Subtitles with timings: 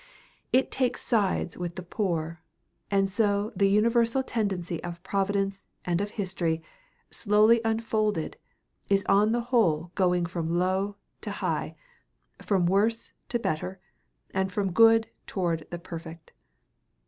[0.51, 2.41] It takes sides with the poor;
[2.89, 6.63] and so the universal tendency of Providence and of history,
[7.11, 8.37] slowly unfolded,
[8.89, 11.75] is on the whole going from low to high,
[12.41, 13.79] from worse to better,
[14.33, 16.33] and from good toward the perfect.